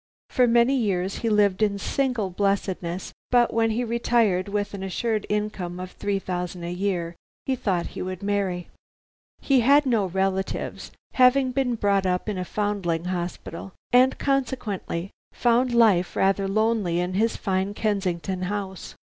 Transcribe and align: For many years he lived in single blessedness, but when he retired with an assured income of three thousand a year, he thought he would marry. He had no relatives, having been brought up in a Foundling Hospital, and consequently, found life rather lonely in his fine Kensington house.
For 0.31 0.47
many 0.47 0.75
years 0.75 1.17
he 1.19 1.29
lived 1.29 1.61
in 1.61 1.77
single 1.77 2.31
blessedness, 2.31 3.13
but 3.29 3.53
when 3.53 3.69
he 3.69 3.83
retired 3.83 4.49
with 4.49 4.73
an 4.73 4.81
assured 4.81 5.27
income 5.29 5.79
of 5.79 5.91
three 5.91 6.17
thousand 6.17 6.63
a 6.63 6.71
year, 6.71 7.15
he 7.45 7.55
thought 7.55 7.85
he 7.93 8.01
would 8.01 8.23
marry. 8.23 8.67
He 9.41 9.59
had 9.59 9.85
no 9.85 10.07
relatives, 10.07 10.89
having 11.13 11.51
been 11.51 11.75
brought 11.75 12.07
up 12.07 12.27
in 12.27 12.39
a 12.39 12.45
Foundling 12.45 13.05
Hospital, 13.05 13.73
and 13.93 14.17
consequently, 14.17 15.11
found 15.33 15.71
life 15.71 16.15
rather 16.15 16.47
lonely 16.47 16.99
in 16.99 17.13
his 17.13 17.37
fine 17.37 17.75
Kensington 17.75 18.41
house. 18.41 18.95